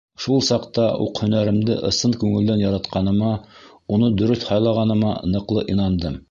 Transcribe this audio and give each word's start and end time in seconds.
—Шул 0.23 0.39
саҡта 0.45 0.85
уҡ 1.03 1.19
һөнәремде 1.23 1.75
ысын 1.89 2.15
күңелдән 2.23 2.63
яратҡаныма, 2.63 3.35
уны 3.99 4.11
дөрөҫ 4.23 4.47
һайлағаныма 4.53 5.13
ныҡлы 5.37 5.69
инандым. 5.77 6.19